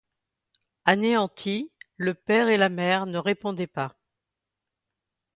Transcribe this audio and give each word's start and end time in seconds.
Anéantis, 0.85 1.71
le 1.97 2.15
père 2.15 2.47
et 2.47 2.57
la 2.57 2.69
mère 2.69 3.05
ne 3.05 3.19
répondaient 3.19 3.67
pas. 3.67 3.95